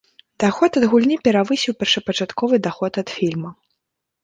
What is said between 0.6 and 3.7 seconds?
ад гульні перавысіў першапачатковы даход ад фільма.